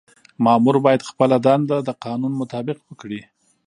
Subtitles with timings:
[0.43, 3.21] مامور باید خپله دنده د قانون مطابق وکړي.